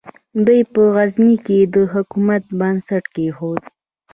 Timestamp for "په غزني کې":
0.73-1.59